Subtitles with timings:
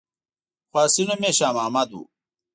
[0.69, 2.03] خو اصلي نوم یې شا محمد وو.